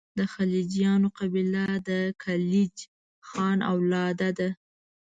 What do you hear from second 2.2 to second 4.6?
کلیج خان اولاد ده.